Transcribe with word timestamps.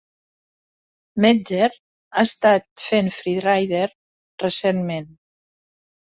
Metzger 1.25 1.67
ha 1.75 2.23
estat 2.29 2.65
fent 2.85 3.11
freeride 3.17 3.83
recentment. 4.45 5.07